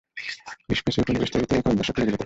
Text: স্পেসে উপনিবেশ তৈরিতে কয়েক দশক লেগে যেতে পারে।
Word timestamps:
স্পেসে 0.75 0.99
উপনিবেশ 1.01 1.29
তৈরিতে 1.31 1.53
কয়েক 1.55 1.75
দশক 1.79 1.95
লেগে 1.95 2.05
যেতে 2.05 2.07
পারে। 2.07 2.19